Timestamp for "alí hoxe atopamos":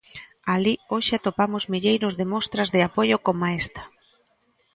0.53-1.63